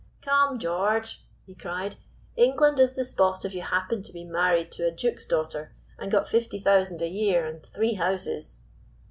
"Come, 0.23 0.57
George," 0.57 1.23
he 1.45 1.53
cried, 1.53 1.97
"England 2.35 2.79
is 2.79 2.95
the 2.95 3.05
spot 3.05 3.45
if 3.45 3.53
you 3.53 3.61
happen 3.61 4.01
to 4.01 4.11
be 4.11 4.23
married 4.23 4.71
to 4.71 4.87
a 4.87 4.91
duke's 4.91 5.27
daughter, 5.27 5.75
and 5.99 6.11
got 6.11 6.27
fifty 6.27 6.57
thousand 6.57 7.03
a 7.03 7.07
year 7.07 7.45
and 7.45 7.63
three 7.63 7.93
houses. 7.93 8.63